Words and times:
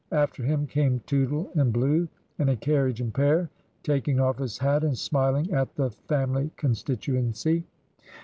After 0.13 0.41
him 0.41 0.65
came 0.65 1.01
Tootle 1.05 1.51
in 1.53 1.69
Blue 1.69 2.07
and 2.39 2.49
a 2.49 2.55
carriage 2.55 3.01
and 3.01 3.13
pair, 3.13 3.51
taking 3.83 4.19
off'his 4.19 4.57
hat 4.57 4.83
and 4.83 4.97
smiling 4.97 5.53
at 5.53 5.75
the 5.75 5.91
family 5.91 6.49
constituency. 6.57 7.65